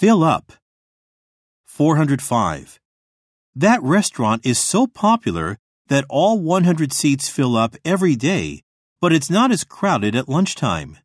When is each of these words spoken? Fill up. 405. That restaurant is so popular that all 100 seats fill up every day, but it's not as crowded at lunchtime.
Fill 0.00 0.24
up. 0.24 0.54
405. 1.66 2.80
That 3.54 3.80
restaurant 3.80 4.44
is 4.44 4.58
so 4.58 4.88
popular 4.88 5.56
that 5.86 6.04
all 6.10 6.40
100 6.40 6.92
seats 6.92 7.28
fill 7.28 7.56
up 7.56 7.76
every 7.84 8.16
day, 8.16 8.62
but 9.00 9.12
it's 9.12 9.30
not 9.30 9.52
as 9.52 9.62
crowded 9.62 10.16
at 10.16 10.28
lunchtime. 10.28 10.98